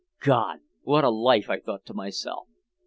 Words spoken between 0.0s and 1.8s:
God, what a life, I